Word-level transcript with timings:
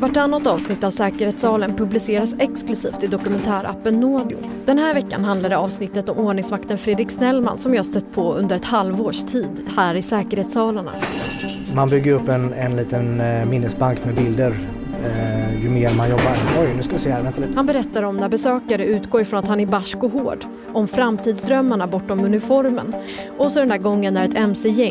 Vartannat 0.00 0.46
avsnitt 0.46 0.84
av 0.84 0.90
Säkerhetssalen 0.90 1.76
publiceras 1.76 2.34
exklusivt 2.38 3.04
i 3.04 3.06
dokumentärappen 3.06 4.00
Nådio. 4.00 4.38
Den 4.66 4.78
här 4.78 4.94
veckan 4.94 5.24
handlar 5.24 5.50
det 5.50 5.58
avsnittet 5.58 6.08
om 6.08 6.18
ordningsvakten 6.18 6.78
Fredrik 6.78 7.10
Snellman 7.10 7.58
som 7.58 7.74
jag 7.74 7.86
stött 7.86 8.12
på 8.12 8.34
under 8.34 8.56
ett 8.56 8.64
halvårs 8.64 9.22
tid 9.22 9.68
här 9.76 9.94
i 9.94 10.02
säkerhetssalarna. 10.02 10.92
Man 11.74 11.88
bygger 11.88 12.12
upp 12.12 12.28
en, 12.28 12.52
en 12.52 12.76
liten 12.76 13.20
eh, 13.20 13.46
minnesbank 13.46 14.04
med 14.04 14.14
bilder 14.14 14.54
eh, 15.04 15.62
ju 15.62 15.70
mer 15.70 15.94
man 15.94 16.10
jobbar. 16.10 16.36
Oj, 16.60 16.74
nu 16.76 16.82
ska 16.82 16.92
vi 16.92 16.98
se 16.98 17.10
här, 17.10 17.22
vänta 17.22 17.40
lite. 17.40 17.52
Han 17.56 17.66
berättar 17.66 18.02
om 18.02 18.16
när 18.16 18.28
besökare 18.28 18.84
utgår 18.84 19.20
ifrån 19.20 19.38
att 19.38 19.48
han 19.48 19.60
är 19.60 19.66
barsk 19.66 20.02
och 20.02 20.10
hård, 20.10 20.44
om 20.72 20.88
framtidsdrömmarna 20.88 21.86
bortom 21.86 22.24
uniformen 22.24 22.94
och 23.38 23.52
så 23.52 23.58
den 23.58 23.68
där 23.68 23.78
gången 23.78 24.14
när 24.14 24.24
ett 24.24 24.36
mc-gäng 24.36 24.90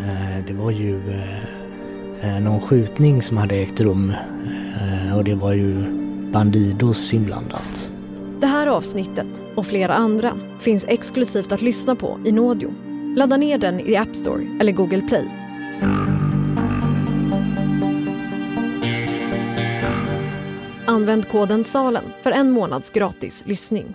Eh, 0.00 0.46
det 0.46 0.52
var 0.52 0.70
ju 0.70 1.00
eh, 1.10 2.36
eh, 2.36 2.42
någon 2.42 2.60
skjutning 2.60 3.22
som 3.22 3.36
hade 3.36 3.54
ägt 3.54 3.80
rum 3.80 4.12
och 5.16 5.24
det 5.24 5.34
var 5.34 5.52
ju 5.52 5.74
Bandidos 6.32 7.14
inblandat. 7.14 7.90
Det 8.40 8.46
här 8.46 8.66
avsnittet 8.66 9.42
och 9.54 9.66
flera 9.66 9.94
andra 9.94 10.32
finns 10.60 10.84
exklusivt 10.88 11.52
att 11.52 11.62
lyssna 11.62 11.94
på 11.94 12.18
i 12.24 12.32
Nådio. 12.32 12.70
Ladda 13.16 13.36
ner 13.36 13.58
den 13.58 13.80
i 13.80 13.96
App 13.96 14.16
Store 14.16 14.46
eller 14.60 14.72
Google 14.72 15.00
Play. 15.00 15.24
Använd 20.86 21.28
koden 21.28 21.64
SALEN 21.64 22.04
för 22.22 22.30
en 22.30 22.50
månads 22.50 22.90
gratis 22.90 23.42
lyssning. 23.46 23.94